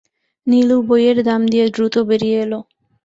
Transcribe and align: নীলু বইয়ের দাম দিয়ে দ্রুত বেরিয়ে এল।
নীলু 0.47 0.77
বইয়ের 0.87 1.17
দাম 1.27 1.41
দিয়ে 1.51 1.65
দ্রুত 1.75 1.95
বেরিয়ে 2.09 2.37
এল। 2.43 2.53